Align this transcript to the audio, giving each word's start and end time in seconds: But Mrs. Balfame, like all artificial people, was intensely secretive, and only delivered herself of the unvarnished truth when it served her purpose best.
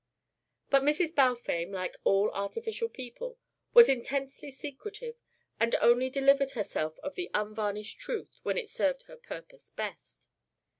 But 0.71 0.81
Mrs. 0.81 1.13
Balfame, 1.13 1.71
like 1.71 1.95
all 2.03 2.31
artificial 2.31 2.89
people, 2.89 3.37
was 3.75 3.87
intensely 3.87 4.49
secretive, 4.49 5.13
and 5.59 5.75
only 5.79 6.09
delivered 6.09 6.53
herself 6.53 6.97
of 7.03 7.13
the 7.13 7.29
unvarnished 7.35 7.99
truth 7.99 8.39
when 8.41 8.57
it 8.57 8.67
served 8.67 9.03
her 9.03 9.17
purpose 9.17 9.69
best. 9.69 10.27